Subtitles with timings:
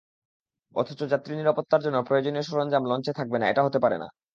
[0.75, 4.07] অথচ যাত্রীনিরাপত্তার জন্য প্রয়োজনীয় সরঞ্জাম লঞ্চে থাকবে না, এটা হতে পারে না।